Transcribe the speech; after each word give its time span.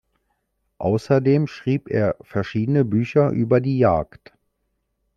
Außerdem 0.79 1.45
schrieb 1.45 1.87
er 1.87 2.15
verschiedene 2.21 2.83
Bücher 2.85 3.29
über 3.29 3.61
die 3.61 3.77
Jagd. 3.77 4.33